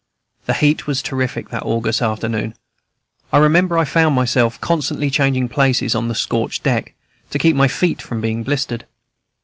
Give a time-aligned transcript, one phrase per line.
[0.47, 2.55] The heat was terrific that August afternoon;
[3.31, 6.95] I remember I found myself constantly changing places, on the scorched deck,
[7.29, 8.87] to keep my feet from being blistered.